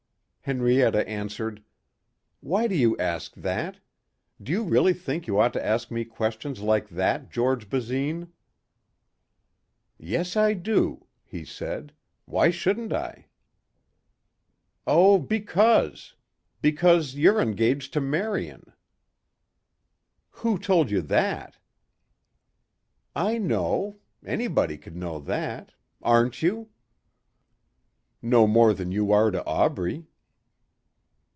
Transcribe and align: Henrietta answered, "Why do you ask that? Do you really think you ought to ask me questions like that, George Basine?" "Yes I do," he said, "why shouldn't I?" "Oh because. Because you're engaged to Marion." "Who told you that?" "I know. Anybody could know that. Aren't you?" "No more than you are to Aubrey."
Henrietta 0.43 1.07
answered, 1.07 1.63
"Why 2.41 2.65
do 2.67 2.73
you 2.75 2.97
ask 2.97 3.35
that? 3.35 3.79
Do 4.41 4.51
you 4.51 4.63
really 4.63 4.91
think 4.91 5.25
you 5.27 5.39
ought 5.39 5.53
to 5.53 5.63
ask 5.65 5.89
me 5.91 6.03
questions 6.03 6.59
like 6.61 6.89
that, 6.89 7.29
George 7.29 7.69
Basine?" 7.69 8.27
"Yes 9.99 10.35
I 10.35 10.53
do," 10.55 11.05
he 11.23 11.45
said, 11.45 11.93
"why 12.25 12.49
shouldn't 12.49 12.91
I?" 12.91 13.27
"Oh 14.87 15.19
because. 15.19 16.15
Because 16.59 17.13
you're 17.15 17.39
engaged 17.39 17.93
to 17.93 18.01
Marion." 18.01 18.73
"Who 20.31 20.57
told 20.57 20.89
you 20.91 21.01
that?" 21.03 21.59
"I 23.15 23.37
know. 23.37 23.99
Anybody 24.25 24.77
could 24.79 24.95
know 24.97 25.19
that. 25.19 25.75
Aren't 26.01 26.41
you?" 26.41 26.71
"No 28.23 28.47
more 28.47 28.73
than 28.73 28.91
you 28.91 29.11
are 29.13 29.29
to 29.31 29.45
Aubrey." 29.45 30.07